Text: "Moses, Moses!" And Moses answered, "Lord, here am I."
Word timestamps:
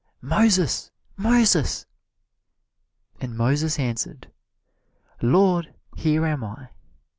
"Moses, 0.23 0.89
Moses!" 1.15 1.85
And 3.19 3.37
Moses 3.37 3.77
answered, 3.77 4.31
"Lord, 5.21 5.75
here 5.95 6.25
am 6.25 6.43
I." 6.43 6.69